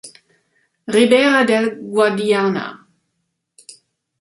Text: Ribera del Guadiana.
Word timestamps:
Ribera 0.95 1.43
del 1.51 1.69
Guadiana. 1.91 2.65